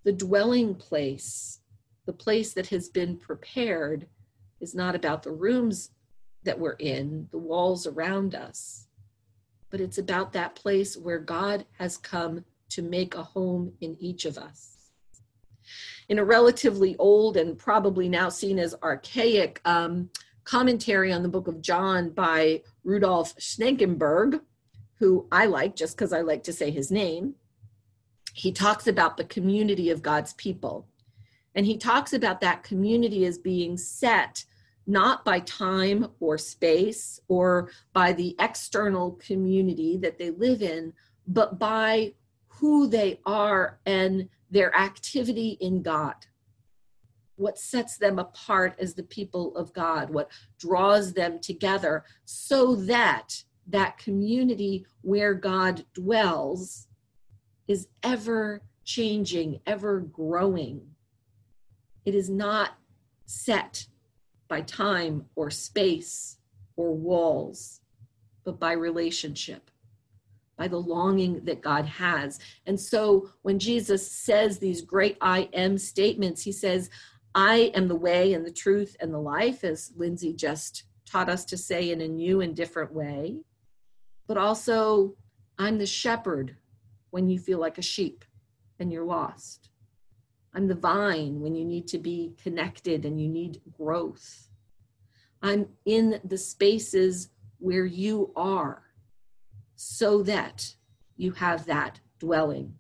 The 0.03 0.13
dwelling 0.13 0.73
place, 0.73 1.59
the 2.07 2.13
place 2.13 2.53
that 2.53 2.67
has 2.67 2.89
been 2.89 3.17
prepared, 3.17 4.07
is 4.59 4.73
not 4.73 4.95
about 4.95 5.21
the 5.21 5.31
rooms 5.31 5.91
that 6.43 6.59
we're 6.59 6.71
in, 6.73 7.27
the 7.31 7.37
walls 7.37 7.85
around 7.85 8.33
us, 8.33 8.84
but 9.75 9.81
it's 9.81 9.97
about 9.97 10.31
that 10.31 10.55
place 10.55 10.95
where 10.95 11.19
God 11.19 11.65
has 11.79 11.97
come 11.97 12.45
to 12.69 12.81
make 12.81 13.13
a 13.13 13.23
home 13.23 13.73
in 13.81 13.97
each 13.99 14.23
of 14.23 14.37
us. 14.37 14.77
In 16.07 16.17
a 16.17 16.23
relatively 16.23 16.95
old 16.95 17.35
and 17.35 17.57
probably 17.57 18.07
now 18.07 18.29
seen 18.29 18.57
as 18.57 18.73
archaic 18.81 19.59
um, 19.65 20.11
commentary 20.45 21.11
on 21.11 21.23
the 21.23 21.27
book 21.27 21.49
of 21.49 21.61
John 21.61 22.09
by 22.09 22.61
Rudolf 22.85 23.35
Schnackenburg, 23.37 24.39
who 24.99 25.27
I 25.29 25.45
like 25.47 25.75
just 25.75 25.97
because 25.97 26.13
I 26.13 26.21
like 26.21 26.43
to 26.43 26.53
say 26.53 26.71
his 26.71 26.89
name, 26.89 27.35
he 28.31 28.53
talks 28.53 28.87
about 28.87 29.17
the 29.17 29.25
community 29.25 29.89
of 29.89 30.01
God's 30.01 30.35
people. 30.35 30.87
And 31.53 31.65
he 31.65 31.75
talks 31.75 32.13
about 32.13 32.39
that 32.39 32.63
community 32.63 33.25
as 33.25 33.37
being 33.37 33.75
set 33.75 34.45
not 34.87 35.25
by 35.25 35.39
time 35.39 36.07
or 36.19 36.37
space 36.37 37.19
or 37.27 37.69
by 37.93 38.13
the 38.13 38.35
external 38.39 39.11
community 39.13 39.97
that 39.97 40.17
they 40.17 40.29
live 40.29 40.61
in, 40.61 40.93
but 41.27 41.57
by 41.57 42.13
who 42.47 42.87
they 42.87 43.19
are 43.25 43.79
and 43.85 44.29
their 44.51 44.75
activity 44.75 45.57
in 45.59 45.81
God. 45.81 46.15
What 47.35 47.59
sets 47.59 47.97
them 47.97 48.19
apart 48.19 48.75
as 48.79 48.93
the 48.93 49.03
people 49.03 49.55
of 49.57 49.73
God, 49.73 50.09
what 50.09 50.31
draws 50.57 51.13
them 51.13 51.39
together 51.39 52.05
so 52.23 52.75
that 52.75 53.43
that 53.67 53.97
community 53.97 54.85
where 55.01 55.33
God 55.33 55.85
dwells 55.93 56.87
is 57.67 57.87
ever 58.03 58.61
changing, 58.83 59.59
ever 59.65 59.99
growing. 59.99 60.81
It 62.05 62.13
is 62.13 62.29
not 62.29 62.77
set 63.25 63.87
by 64.47 64.61
time 64.61 65.25
or 65.35 65.49
space 65.49 66.37
or 66.75 66.93
walls, 66.93 67.81
but 68.43 68.59
by 68.59 68.73
relationship 68.73 69.71
by 70.57 70.67
the 70.67 70.77
longing 70.77 71.43
that 71.45 71.61
God 71.61 71.85
has. 71.85 72.39
And 72.65 72.79
so 72.79 73.29
when 73.41 73.59
Jesus 73.59 74.09
says 74.09 74.57
these 74.57 74.81
great 74.81 75.17
I 75.21 75.49
am 75.53 75.77
statements, 75.77 76.43
he 76.43 76.51
says, 76.51 76.89
I 77.33 77.71
am 77.75 77.87
the 77.87 77.95
way 77.95 78.33
and 78.33 78.45
the 78.45 78.51
truth 78.51 78.95
and 78.99 79.13
the 79.13 79.19
life, 79.19 79.63
as 79.63 79.91
Lindsay 79.95 80.33
just 80.33 80.83
taught 81.05 81.29
us 81.29 81.43
to 81.45 81.57
say 81.57 81.91
in 81.91 82.01
a 82.01 82.07
new 82.07 82.41
and 82.41 82.55
different 82.55 82.93
way. 82.93 83.41
But 84.27 84.37
also, 84.37 85.15
I'm 85.59 85.77
the 85.77 85.85
shepherd 85.85 86.55
when 87.11 87.29
you 87.29 87.39
feel 87.39 87.59
like 87.59 87.77
a 87.77 87.83
sheep 87.83 88.23
and 88.79 88.91
you're 88.91 89.05
lost. 89.05 89.69
I'm 90.55 90.67
the 90.67 90.75
vine 90.75 91.41
when 91.41 91.53
you 91.53 91.65
need 91.65 91.85
to 91.89 91.97
be 91.97 92.33
connected 92.41 93.05
and 93.05 93.19
you 93.19 93.27
need 93.27 93.61
growth. 93.77 94.47
I'm 95.41 95.67
in 95.85 96.21
the 96.23 96.37
spaces 96.37 97.29
where 97.59 97.85
you 97.85 98.31
are 98.37 98.83
so 99.75 100.23
that 100.23 100.73
you 101.17 101.33
have 101.33 101.65
that 101.65 101.99
dwelling. 102.19 102.75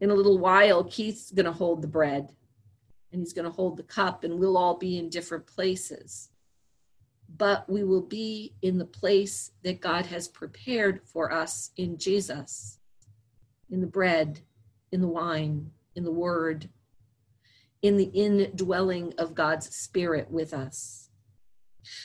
In 0.00 0.10
a 0.10 0.14
little 0.14 0.38
while, 0.38 0.84
Keith's 0.84 1.32
going 1.32 1.46
to 1.46 1.52
hold 1.52 1.82
the 1.82 1.88
bread 1.88 2.28
and 3.10 3.20
he's 3.20 3.32
going 3.32 3.44
to 3.44 3.50
hold 3.50 3.76
the 3.76 3.84
cup, 3.84 4.24
and 4.24 4.38
we'll 4.38 4.56
all 4.56 4.76
be 4.76 4.98
in 4.98 5.08
different 5.08 5.46
places. 5.46 6.30
But 7.36 7.68
we 7.70 7.84
will 7.84 8.02
be 8.02 8.54
in 8.60 8.76
the 8.76 8.84
place 8.84 9.52
that 9.62 9.80
God 9.80 10.06
has 10.06 10.26
prepared 10.26 11.00
for 11.04 11.32
us 11.32 11.70
in 11.76 11.96
Jesus, 11.96 12.78
in 13.70 13.80
the 13.80 13.86
bread, 13.86 14.40
in 14.90 15.00
the 15.00 15.06
wine, 15.06 15.70
in 15.96 16.04
the 16.04 16.10
word, 16.10 16.68
in 17.82 17.96
the 17.96 18.10
indwelling 18.14 19.12
of 19.18 19.34
God's 19.34 19.74
Spirit 19.74 20.30
with 20.30 20.54
us. 20.54 21.10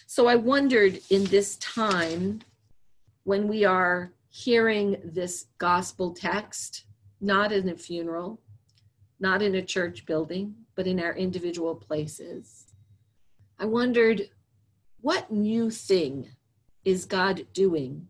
So 0.07 0.27
I 0.27 0.35
wondered 0.35 0.99
in 1.09 1.23
this 1.25 1.55
time 1.57 2.41
when 3.23 3.47
we 3.47 3.63
are 3.65 4.13
hearing 4.29 4.97
this 5.03 5.47
gospel 5.57 6.13
text, 6.13 6.85
not 7.21 7.51
in 7.51 7.69
a 7.69 7.75
funeral, 7.75 8.41
not 9.19 9.41
in 9.41 9.55
a 9.55 9.61
church 9.61 10.05
building, 10.05 10.55
but 10.75 10.87
in 10.87 10.99
our 10.99 11.13
individual 11.13 11.75
places, 11.75 12.65
I 13.57 13.65
wondered 13.65 14.29
what 15.01 15.31
new 15.31 15.69
thing 15.69 16.29
is 16.85 17.05
God 17.05 17.45
doing 17.53 18.07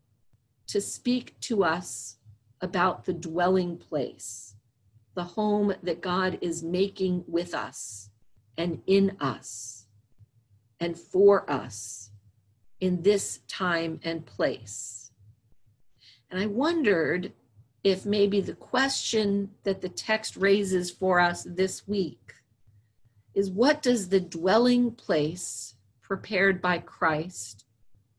to 0.68 0.80
speak 0.80 1.40
to 1.42 1.64
us 1.64 2.18
about 2.62 3.06
the 3.06 3.14
dwelling 3.14 3.78
place, 3.78 4.56
the 5.16 5.24
home 5.24 5.74
that 5.84 6.02
God 6.02 6.38
is 6.42 6.64
making 6.64 7.24
with 7.28 7.54
us 7.54 8.10
and 8.58 8.82
in 8.88 9.18
us 9.20 9.86
and 10.80 10.98
for 10.98 11.50
us 11.50 12.12
in 12.80 13.02
this 13.02 13.40
time 13.48 14.00
and 14.04 14.26
place. 14.26 15.12
And 16.30 16.40
I 16.40 16.46
wondered 16.46 17.34
if 17.84 18.06
maybe 18.06 18.42
the 18.42 18.54
question 18.54 19.52
that 19.64 19.82
the 19.82 19.90
text 19.90 20.36
raises 20.36 20.92
for 20.92 21.20
us 21.20 21.44
this 21.44 21.88
week 21.88 22.34
is 23.34 23.50
what 23.50 23.82
does 23.82 24.10
the 24.10 24.20
dwelling 24.20 24.92
place 24.92 25.76
prepared 26.02 26.62
by 26.62 26.80
Christ 26.80 27.66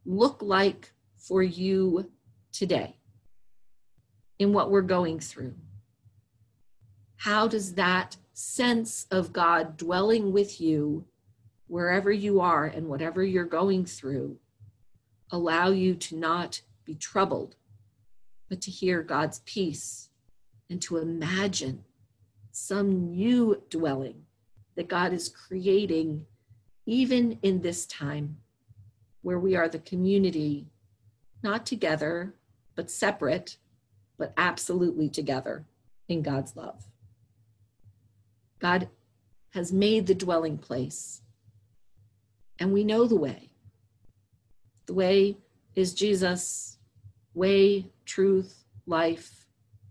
look 0.07 0.41
like 0.41 0.93
for 1.17 1.43
you 1.43 2.11
today 2.53 2.97
in 4.39 4.53
what 4.53 4.71
we're 4.71 4.83
going 4.83 5.21
through? 5.21 5.55
How 7.21 7.49
does 7.49 7.75
that 7.75 8.17
sense 8.33 9.07
of 9.11 9.31
God 9.31 9.77
dwelling 9.77 10.33
with 10.33 10.59
you 10.59 11.05
wherever 11.67 12.11
you 12.11 12.41
are 12.41 12.65
and 12.65 12.89
whatever 12.89 13.23
you're 13.23 13.45
going 13.45 13.85
through 13.85 14.39
allow 15.31 15.69
you 15.69 15.95
to 15.95 16.17
not 16.17 16.63
be 16.87 16.95
troubled 16.95 17.57
but 18.49 18.63
to 18.63 18.71
hear 18.71 19.03
God's 19.03 19.41
peace 19.41 20.09
and 20.71 20.81
to 20.81 20.97
imagine 20.97 21.85
some 22.53 23.11
new 23.11 23.65
dwelling 23.69 24.23
that 24.77 24.89
God 24.89 25.13
is 25.13 25.29
creating 25.29 26.25
even 26.87 27.39
in 27.43 27.61
this 27.61 27.85
time 27.85 28.39
where 29.21 29.39
we 29.39 29.57
are 29.57 29.69
the 29.69 29.79
community, 29.81 30.69
not 31.43 31.67
together, 31.67 32.35
but 32.77 32.91
separate, 32.91 33.59
but 34.17 34.33
absolutely 34.39 35.11
together 35.11 35.67
in 36.09 36.23
God's 36.23 36.57
love. 36.57 36.90
God 38.61 38.89
has 39.51 39.73
made 39.73 40.07
the 40.07 40.15
dwelling 40.15 40.59
place, 40.59 41.23
and 42.59 42.73
we 42.73 42.85
know 42.85 43.07
the 43.07 43.17
way. 43.17 43.51
The 44.87 44.95
way 44.95 45.39
is 45.75 45.95
Jesus' 45.95 46.79
way, 47.35 47.87
truth, 48.05 48.65
life, 48.87 49.47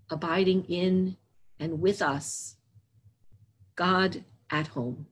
abiding 0.10 0.66
in 0.66 1.18
and 1.60 1.82
with 1.82 2.02
us, 2.02 2.56
God 3.76 4.24
at 4.50 4.68
home, 4.68 5.08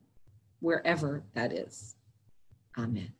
wherever 0.60 1.24
that 1.34 1.52
is. 1.52 1.96
Amen. 2.78 3.12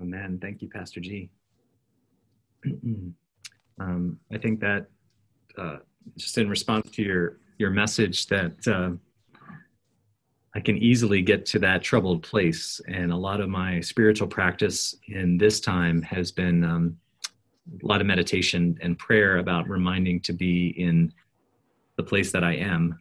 Amen. 0.00 0.38
Thank 0.40 0.62
you, 0.62 0.68
Pastor 0.68 1.00
G. 1.00 1.30
um, 3.80 4.18
I 4.32 4.38
think 4.38 4.60
that 4.60 4.86
uh, 5.58 5.76
just 6.16 6.38
in 6.38 6.48
response 6.48 6.90
to 6.92 7.02
your 7.02 7.38
your 7.58 7.70
message 7.70 8.26
that 8.26 8.66
uh, 8.66 8.90
I 10.54 10.60
can 10.60 10.76
easily 10.78 11.22
get 11.22 11.46
to 11.46 11.58
that 11.60 11.82
troubled 11.82 12.22
place. 12.22 12.80
And 12.88 13.12
a 13.12 13.16
lot 13.16 13.40
of 13.40 13.48
my 13.48 13.80
spiritual 13.80 14.28
practice 14.28 14.94
in 15.08 15.36
this 15.36 15.60
time 15.60 16.02
has 16.02 16.30
been 16.30 16.64
um, 16.64 16.96
a 17.82 17.86
lot 17.86 18.00
of 18.00 18.06
meditation 18.06 18.78
and 18.80 18.98
prayer 18.98 19.38
about 19.38 19.68
reminding 19.68 20.20
to 20.22 20.32
be 20.32 20.68
in 20.76 21.12
the 21.96 22.02
place 22.02 22.30
that 22.32 22.44
I 22.44 22.54
am 22.54 22.98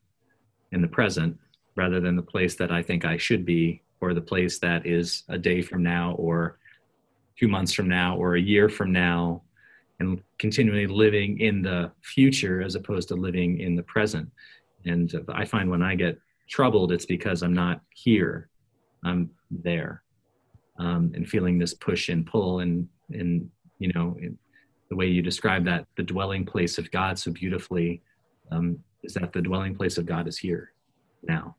in 0.72 0.82
the 0.82 0.88
present 0.88 1.38
rather 1.76 2.00
than 2.00 2.16
the 2.16 2.24
place 2.24 2.56
that 2.56 2.72
I 2.72 2.82
think 2.82 3.06
I 3.06 3.18
should 3.18 3.46
be 3.46 3.82
or 4.02 4.14
the 4.14 4.22
place 4.22 4.60
that 4.60 4.86
is 4.86 5.24
a 5.30 5.38
day 5.38 5.62
from 5.62 5.84
now 5.84 6.14
or 6.14 6.60
two 7.40 7.48
months 7.48 7.74
from 7.74 7.88
now 7.88 8.18
or 8.18 8.36
a 8.36 8.42
year 8.42 8.70
from 8.70 8.92
now 8.92 9.42
and 10.04 10.22
continually 10.38 10.88
living 10.88 11.40
in 11.40 11.62
the 11.62 11.92
future 12.02 12.62
as 12.62 12.76
opposed 12.76 13.08
to 13.10 13.16
living 13.16 13.60
in 13.60 13.76
the 13.76 13.84
present. 13.84 14.30
And 14.86 15.12
I 15.34 15.46
find 15.46 15.70
when 15.70 15.82
I 15.82 15.96
get 15.96 16.20
troubled, 16.50 16.92
it's 16.92 17.06
because 17.06 17.42
I'm 17.42 17.54
not 17.54 17.82
here, 17.94 18.50
I'm 19.04 19.30
there, 19.50 20.04
um, 20.78 21.12
and 21.16 21.28
feeling 21.28 21.58
this 21.58 21.74
push 21.74 22.10
and 22.10 22.26
pull. 22.26 22.60
And, 22.60 22.88
and 23.10 23.50
you 23.80 23.92
know, 23.94 24.18
the 24.90 24.96
way 24.96 25.08
you 25.08 25.22
describe 25.22 25.64
that, 25.66 25.86
the 25.98 26.04
dwelling 26.04 26.46
place 26.46 26.78
of 26.78 26.92
God 26.92 27.18
so 27.18 27.32
beautifully, 27.32 28.02
um, 28.52 28.78
is 29.04 29.14
that 29.16 29.34
the 29.34 29.42
dwelling 29.42 29.76
place 29.76 29.98
of 29.98 30.06
God 30.06 30.28
is 30.28 30.38
here 30.38 30.74
now 31.24 31.56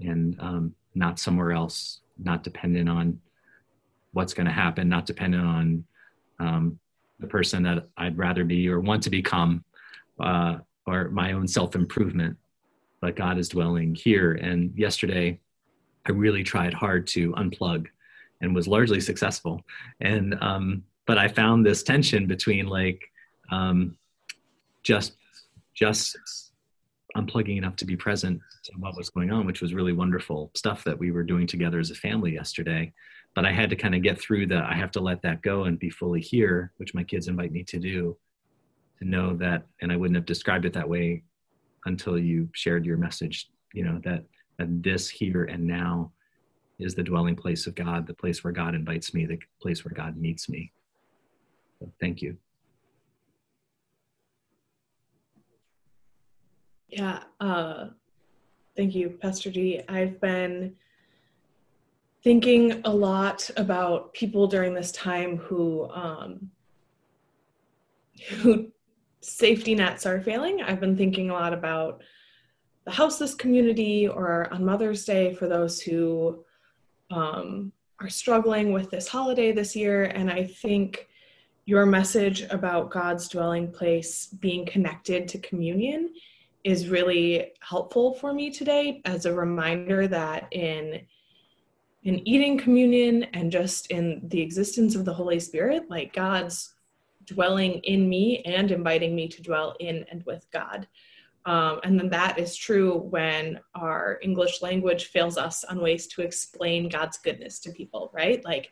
and 0.00 0.36
um, 0.40 0.74
not 0.94 1.18
somewhere 1.18 1.52
else, 1.52 2.00
not 2.18 2.42
dependent 2.44 2.88
on 2.88 3.20
what's 4.12 4.34
going 4.34 4.46
to 4.46 4.52
happen, 4.52 4.88
not 4.88 5.06
dependent 5.06 5.44
on 5.44 5.84
um, 6.40 6.78
the 7.20 7.26
person 7.26 7.62
that 7.64 7.88
I'd 7.96 8.16
rather 8.16 8.44
be 8.44 8.68
or 8.68 8.80
want 8.80 9.02
to 9.04 9.10
become, 9.10 9.64
uh, 10.20 10.58
or 10.86 11.08
my 11.10 11.32
own 11.32 11.48
self 11.48 11.74
improvement. 11.74 12.36
But 13.00 13.16
God 13.16 13.38
is 13.38 13.48
dwelling 13.48 13.94
here. 13.94 14.32
And 14.32 14.76
yesterday, 14.76 15.38
I 16.06 16.12
really 16.12 16.42
tried 16.42 16.74
hard 16.74 17.06
to 17.08 17.32
unplug 17.32 17.86
and 18.40 18.54
was 18.54 18.66
largely 18.66 19.00
successful. 19.00 19.62
And 20.00 20.36
um, 20.40 20.84
but 21.06 21.18
I 21.18 21.28
found 21.28 21.64
this 21.64 21.82
tension 21.82 22.26
between 22.26 22.66
like 22.66 23.02
um, 23.50 23.96
just 24.82 25.14
just 25.74 26.16
unplugging 27.16 27.56
enough 27.56 27.76
to 27.76 27.84
be 27.84 27.96
present 27.96 28.40
to 28.64 28.72
what 28.78 28.96
was 28.96 29.10
going 29.10 29.30
on, 29.30 29.46
which 29.46 29.60
was 29.60 29.74
really 29.74 29.92
wonderful 29.92 30.50
stuff 30.54 30.84
that 30.84 30.98
we 30.98 31.10
were 31.10 31.22
doing 31.22 31.46
together 31.46 31.78
as 31.78 31.90
a 31.90 31.94
family 31.94 32.32
yesterday 32.32 32.92
but 33.38 33.46
I 33.46 33.52
had 33.52 33.70
to 33.70 33.76
kind 33.76 33.94
of 33.94 34.02
get 34.02 34.20
through 34.20 34.48
the 34.48 34.56
I 34.56 34.74
have 34.74 34.90
to 34.90 35.00
let 35.00 35.22
that 35.22 35.42
go 35.42 35.62
and 35.62 35.78
be 35.78 35.90
fully 35.90 36.20
here, 36.20 36.72
which 36.78 36.92
my 36.92 37.04
kids 37.04 37.28
invite 37.28 37.52
me 37.52 37.62
to 37.68 37.78
do, 37.78 38.16
to 38.98 39.04
know 39.04 39.36
that, 39.36 39.64
and 39.80 39.92
I 39.92 39.96
wouldn't 39.96 40.16
have 40.16 40.26
described 40.26 40.64
it 40.64 40.72
that 40.72 40.88
way 40.88 41.22
until 41.84 42.18
you 42.18 42.48
shared 42.52 42.84
your 42.84 42.96
message, 42.96 43.48
you 43.72 43.84
know, 43.84 44.00
that, 44.02 44.24
that 44.58 44.82
this 44.82 45.08
here 45.08 45.44
and 45.44 45.64
now 45.64 46.10
is 46.80 46.96
the 46.96 47.02
dwelling 47.04 47.36
place 47.36 47.68
of 47.68 47.76
God, 47.76 48.08
the 48.08 48.12
place 48.14 48.42
where 48.42 48.52
God 48.52 48.74
invites 48.74 49.14
me, 49.14 49.24
the 49.24 49.38
place 49.62 49.84
where 49.84 49.94
God 49.94 50.16
meets 50.16 50.48
me. 50.48 50.72
So 51.78 51.92
thank 52.00 52.20
you. 52.20 52.36
Yeah, 56.88 57.20
uh, 57.38 57.90
thank 58.76 58.96
you, 58.96 59.10
Pastor 59.10 59.52
G. 59.52 59.80
I've 59.88 60.20
been 60.20 60.74
thinking 62.24 62.80
a 62.84 62.90
lot 62.90 63.50
about 63.56 64.12
people 64.12 64.46
during 64.46 64.74
this 64.74 64.92
time 64.92 65.36
who 65.36 65.88
um, 65.90 66.50
who 68.28 68.70
safety 69.20 69.74
nets 69.74 70.06
are 70.06 70.20
failing. 70.20 70.62
I've 70.62 70.80
been 70.80 70.96
thinking 70.96 71.30
a 71.30 71.34
lot 71.34 71.52
about 71.52 72.02
the 72.84 72.90
houseless 72.90 73.34
community 73.34 74.08
or 74.08 74.52
on 74.52 74.64
Mother's 74.64 75.04
Day 75.04 75.34
for 75.34 75.46
those 75.46 75.80
who 75.80 76.44
um, 77.10 77.72
are 78.00 78.08
struggling 78.08 78.72
with 78.72 78.90
this 78.90 79.08
holiday 79.08 79.52
this 79.52 79.76
year. 79.76 80.04
And 80.04 80.30
I 80.30 80.44
think 80.44 81.08
your 81.66 81.84
message 81.84 82.42
about 82.50 82.90
God's 82.90 83.28
dwelling 83.28 83.70
place 83.70 84.28
being 84.40 84.64
connected 84.64 85.28
to 85.28 85.38
communion 85.38 86.14
is 86.64 86.88
really 86.88 87.52
helpful 87.60 88.14
for 88.14 88.32
me 88.32 88.50
today 88.50 89.00
as 89.04 89.26
a 89.26 89.34
reminder 89.34 90.08
that 90.08 90.48
in 90.52 91.00
in 92.08 92.26
eating 92.26 92.56
communion 92.56 93.24
and 93.34 93.52
just 93.52 93.88
in 93.88 94.22
the 94.28 94.40
existence 94.40 94.94
of 94.94 95.04
the 95.04 95.12
Holy 95.12 95.38
Spirit, 95.38 95.90
like 95.90 96.14
God's 96.14 96.72
dwelling 97.26 97.80
in 97.84 98.08
me 98.08 98.40
and 98.46 98.70
inviting 98.70 99.14
me 99.14 99.28
to 99.28 99.42
dwell 99.42 99.76
in 99.78 100.06
and 100.10 100.24
with 100.24 100.46
God. 100.50 100.88
Um, 101.44 101.80
and 101.84 102.00
then 102.00 102.08
that 102.08 102.38
is 102.38 102.56
true 102.56 102.96
when 102.96 103.60
our 103.74 104.18
English 104.22 104.62
language 104.62 105.08
fails 105.08 105.36
us 105.36 105.64
on 105.64 105.82
ways 105.82 106.06
to 106.06 106.22
explain 106.22 106.88
God's 106.88 107.18
goodness 107.18 107.58
to 107.60 107.72
people, 107.72 108.10
right? 108.14 108.42
Like 108.42 108.70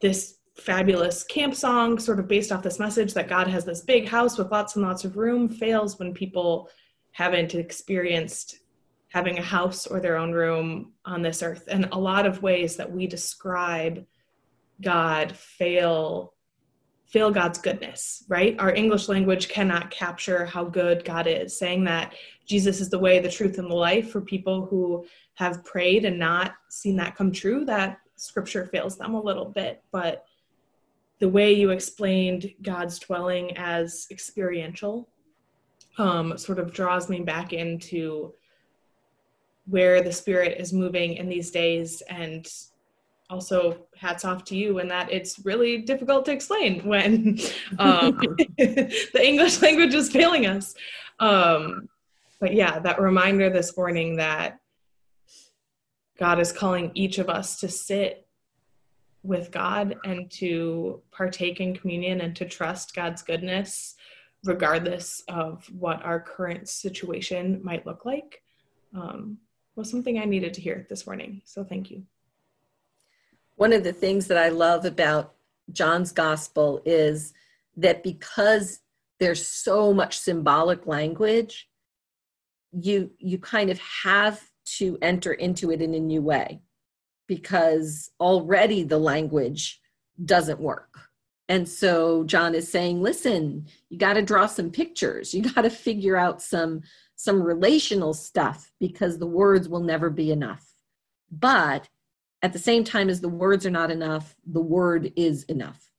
this 0.00 0.38
fabulous 0.56 1.24
camp 1.24 1.54
song, 1.54 1.98
sort 1.98 2.20
of 2.20 2.26
based 2.26 2.52
off 2.52 2.62
this 2.62 2.78
message 2.78 3.12
that 3.12 3.28
God 3.28 3.48
has 3.48 3.66
this 3.66 3.82
big 3.82 4.08
house 4.08 4.38
with 4.38 4.50
lots 4.50 4.76
and 4.76 4.84
lots 4.86 5.04
of 5.04 5.18
room, 5.18 5.46
fails 5.46 5.98
when 5.98 6.14
people 6.14 6.70
haven't 7.12 7.54
experienced 7.54 8.60
having 9.14 9.38
a 9.38 9.42
house 9.42 9.86
or 9.86 10.00
their 10.00 10.16
own 10.16 10.32
room 10.32 10.92
on 11.04 11.22
this 11.22 11.40
earth. 11.40 11.68
And 11.70 11.88
a 11.92 11.98
lot 11.98 12.26
of 12.26 12.42
ways 12.42 12.74
that 12.76 12.90
we 12.90 13.06
describe 13.06 14.04
God 14.82 15.36
fail 15.36 16.34
fail 17.06 17.30
God's 17.30 17.58
goodness, 17.58 18.24
right? 18.26 18.56
Our 18.58 18.74
English 18.74 19.08
language 19.08 19.48
cannot 19.48 19.92
capture 19.92 20.46
how 20.46 20.64
good 20.64 21.04
God 21.04 21.28
is. 21.28 21.56
Saying 21.56 21.84
that 21.84 22.14
Jesus 22.44 22.80
is 22.80 22.90
the 22.90 22.98
way, 22.98 23.20
the 23.20 23.30
truth, 23.30 23.56
and 23.58 23.70
the 23.70 23.76
life 23.76 24.10
for 24.10 24.20
people 24.20 24.66
who 24.66 25.06
have 25.34 25.64
prayed 25.64 26.04
and 26.04 26.18
not 26.18 26.54
seen 26.68 26.96
that 26.96 27.14
come 27.14 27.30
true, 27.30 27.64
that 27.66 28.00
scripture 28.16 28.66
fails 28.66 28.98
them 28.98 29.14
a 29.14 29.22
little 29.22 29.44
bit. 29.44 29.84
But 29.92 30.24
the 31.20 31.28
way 31.28 31.52
you 31.52 31.70
explained 31.70 32.52
God's 32.62 32.98
dwelling 32.98 33.56
as 33.56 34.08
experiential 34.10 35.08
um, 35.98 36.36
sort 36.36 36.58
of 36.58 36.72
draws 36.72 37.08
me 37.08 37.20
back 37.20 37.52
into 37.52 38.34
where 39.66 40.02
the 40.02 40.12
spirit 40.12 40.60
is 40.60 40.72
moving 40.72 41.14
in 41.14 41.28
these 41.28 41.50
days 41.50 42.02
and 42.08 42.46
also 43.30 43.86
hats 43.96 44.24
off 44.24 44.44
to 44.44 44.56
you 44.56 44.78
in 44.78 44.88
that 44.88 45.10
it's 45.10 45.44
really 45.44 45.78
difficult 45.78 46.24
to 46.26 46.32
explain 46.32 46.80
when 46.86 47.38
um, 47.78 48.18
the 48.58 49.20
english 49.22 49.62
language 49.62 49.94
is 49.94 50.10
failing 50.10 50.46
us. 50.46 50.74
Um, 51.20 51.88
but 52.40 52.52
yeah 52.52 52.78
that 52.80 53.00
reminder 53.00 53.48
this 53.48 53.76
morning 53.76 54.16
that 54.16 54.58
god 56.18 56.38
is 56.38 56.52
calling 56.52 56.90
each 56.94 57.18
of 57.18 57.30
us 57.30 57.60
to 57.60 57.68
sit 57.68 58.26
with 59.22 59.50
god 59.50 59.96
and 60.04 60.30
to 60.32 61.00
partake 61.10 61.60
in 61.60 61.74
communion 61.74 62.20
and 62.20 62.36
to 62.36 62.44
trust 62.44 62.94
god's 62.94 63.22
goodness 63.22 63.96
regardless 64.44 65.22
of 65.28 65.66
what 65.78 66.04
our 66.04 66.20
current 66.20 66.68
situation 66.68 67.60
might 67.64 67.86
look 67.86 68.04
like. 68.04 68.42
Um, 68.94 69.38
was 69.76 69.90
something 69.90 70.18
I 70.18 70.24
needed 70.24 70.54
to 70.54 70.60
hear 70.60 70.86
this 70.88 71.06
morning. 71.06 71.42
So 71.44 71.64
thank 71.64 71.90
you. 71.90 72.04
One 73.56 73.72
of 73.72 73.84
the 73.84 73.92
things 73.92 74.26
that 74.28 74.38
I 74.38 74.48
love 74.48 74.84
about 74.84 75.34
John's 75.72 76.12
gospel 76.12 76.82
is 76.84 77.32
that 77.76 78.02
because 78.02 78.80
there's 79.20 79.46
so 79.46 79.92
much 79.92 80.18
symbolic 80.18 80.86
language, 80.86 81.68
you 82.72 83.10
you 83.18 83.38
kind 83.38 83.70
of 83.70 83.78
have 83.78 84.42
to 84.64 84.98
enter 85.00 85.32
into 85.32 85.70
it 85.70 85.80
in 85.80 85.94
a 85.94 86.00
new 86.00 86.20
way 86.20 86.60
because 87.26 88.10
already 88.18 88.82
the 88.82 88.98
language 88.98 89.80
doesn't 90.24 90.60
work. 90.60 90.98
And 91.48 91.68
so 91.68 92.24
John 92.24 92.54
is 92.54 92.70
saying, 92.70 93.02
listen, 93.02 93.66
you 93.90 93.98
got 93.98 94.14
to 94.14 94.22
draw 94.22 94.46
some 94.46 94.70
pictures. 94.70 95.34
You 95.34 95.42
got 95.42 95.62
to 95.62 95.70
figure 95.70 96.16
out 96.16 96.42
some 96.42 96.82
some 97.16 97.42
relational 97.42 98.14
stuff 98.14 98.72
because 98.80 99.18
the 99.18 99.26
words 99.26 99.68
will 99.68 99.80
never 99.80 100.10
be 100.10 100.30
enough. 100.30 100.74
But 101.30 101.88
at 102.42 102.52
the 102.52 102.58
same 102.58 102.84
time 102.84 103.08
as 103.08 103.20
the 103.20 103.28
words 103.28 103.64
are 103.64 103.70
not 103.70 103.90
enough, 103.90 104.36
the 104.46 104.60
word 104.60 105.12
is 105.16 105.44
enough 105.44 105.90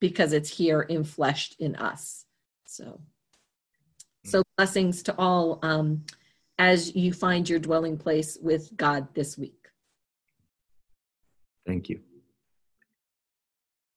because 0.00 0.32
it's 0.32 0.50
here 0.50 0.86
infleshed 0.88 1.58
in 1.58 1.74
us. 1.76 2.24
So, 2.64 3.00
so 4.24 4.42
blessings 4.56 5.02
to 5.04 5.14
all 5.18 5.58
um, 5.62 6.04
as 6.58 6.94
you 6.94 7.12
find 7.12 7.48
your 7.48 7.58
dwelling 7.58 7.96
place 7.96 8.36
with 8.40 8.76
God 8.76 9.08
this 9.14 9.36
week. 9.36 9.68
Thank 11.66 11.88
you. 11.88 12.00